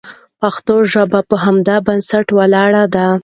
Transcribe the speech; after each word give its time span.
پښتو 0.39 0.75
ژبه 0.91 1.19
په 1.29 1.35
همدې 1.43 1.77
بنسټ 1.87 2.27
ولاړه 2.37 2.83
ده. 2.95 3.07